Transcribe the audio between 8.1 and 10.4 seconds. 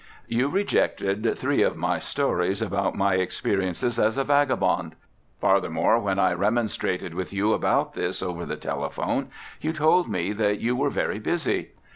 over the telephone, you told me